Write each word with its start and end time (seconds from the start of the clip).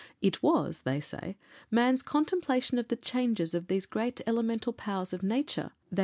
It 0.19 0.41
was, 0.41 0.79
they 0.79 0.99
say, 0.99 1.37
man's 1.69 2.01
contemplation 2.01 2.79
of 2.79 2.87
the 2.87 2.95
changes 2.95 3.53
of 3.53 3.67
these 3.67 3.85
great 3.85 4.19
elemental 4.25 4.73
powers 4.73 5.13
of 5.13 5.21
nature, 5.21 5.73
_i. 5.93 5.99